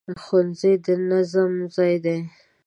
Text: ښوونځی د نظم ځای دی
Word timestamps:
ښوونځی 0.23 0.73
د 0.85 0.87
نظم 1.09 1.51
ځای 1.75 1.95
دی 2.05 2.19